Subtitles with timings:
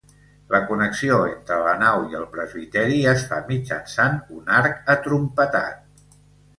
[0.53, 6.23] La connexió entre la nau i el presbiteri es fa mitjançant un arc atrompetat.